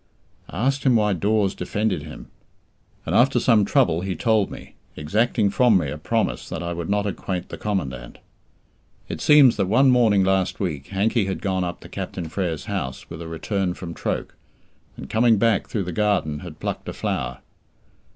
I 0.49 0.65
asked 0.65 0.81
him 0.83 0.95
why 0.95 1.13
Dawes 1.13 1.53
defended 1.53 2.01
him; 2.01 2.25
and 3.05 3.13
after 3.13 3.39
some 3.39 3.65
trouble 3.65 4.01
he 4.01 4.15
told 4.15 4.49
me, 4.49 4.73
exacting 4.95 5.51
from 5.51 5.77
me 5.77 5.91
a 5.91 5.97
promise 5.99 6.49
that 6.49 6.63
I 6.63 6.73
would 6.73 6.89
not 6.89 7.05
acquaint 7.05 7.49
the 7.49 7.57
Commandant. 7.59 8.17
It 9.09 9.21
seems 9.21 9.57
that 9.57 9.67
one 9.67 9.91
morning 9.91 10.23
last 10.23 10.59
week, 10.59 10.87
Hankey 10.87 11.25
had 11.25 11.39
gone 11.39 11.63
up 11.63 11.81
to 11.81 11.87
Captain 11.87 12.27
Frere's 12.29 12.65
house 12.65 13.11
with 13.11 13.21
a 13.21 13.27
return 13.27 13.75
from 13.75 13.93
Troke, 13.93 14.33
and 14.97 15.07
coming 15.07 15.37
back 15.37 15.67
through 15.69 15.83
the 15.83 15.91
garden 15.91 16.39
had 16.39 16.59
plucked 16.59 16.89
a 16.89 16.93
flower. 16.93 17.41